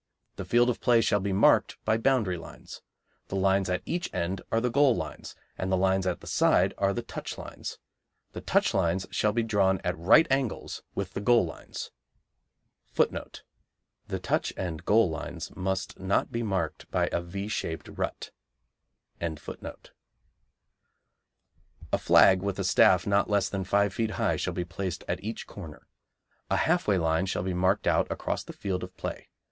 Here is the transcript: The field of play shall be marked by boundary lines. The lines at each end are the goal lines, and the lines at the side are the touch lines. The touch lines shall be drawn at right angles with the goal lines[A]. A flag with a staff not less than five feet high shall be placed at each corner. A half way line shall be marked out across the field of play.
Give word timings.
The 0.37 0.45
field 0.45 0.67
of 0.71 0.81
play 0.81 0.99
shall 0.99 1.19
be 1.19 1.31
marked 1.31 1.77
by 1.85 1.95
boundary 1.99 2.35
lines. 2.39 2.81
The 3.27 3.35
lines 3.35 3.69
at 3.69 3.83
each 3.85 4.11
end 4.11 4.41
are 4.51 4.59
the 4.59 4.71
goal 4.71 4.95
lines, 4.95 5.35
and 5.59 5.71
the 5.71 5.77
lines 5.77 6.07
at 6.07 6.21
the 6.21 6.25
side 6.25 6.73
are 6.79 6.91
the 6.91 7.03
touch 7.03 7.37
lines. 7.37 7.77
The 8.31 8.41
touch 8.41 8.73
lines 8.73 9.05
shall 9.11 9.31
be 9.31 9.43
drawn 9.43 9.79
at 9.83 9.95
right 9.95 10.25
angles 10.31 10.81
with 10.95 11.13
the 11.13 11.21
goal 11.21 11.45
lines[A]. 11.45 11.91
A 12.89 12.91
flag 21.99 22.41
with 22.41 22.57
a 22.59 22.63
staff 22.63 23.05
not 23.07 23.29
less 23.29 23.49
than 23.49 23.63
five 23.63 23.93
feet 23.93 24.09
high 24.11 24.35
shall 24.35 24.53
be 24.53 24.65
placed 24.65 25.03
at 25.07 25.23
each 25.23 25.45
corner. 25.45 25.85
A 26.49 26.55
half 26.57 26.87
way 26.87 26.97
line 26.97 27.25
shall 27.27 27.43
be 27.43 27.53
marked 27.53 27.85
out 27.85 28.07
across 28.11 28.43
the 28.43 28.53
field 28.53 28.83
of 28.83 28.97
play. 28.97 29.29